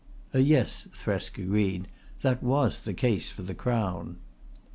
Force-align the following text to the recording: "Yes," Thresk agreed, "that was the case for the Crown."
"Yes," 0.33 0.87
Thresk 0.95 1.37
agreed, 1.37 1.87
"that 2.23 2.41
was 2.41 2.79
the 2.79 2.93
case 2.95 3.29
for 3.31 3.43
the 3.43 3.53
Crown." 3.53 4.17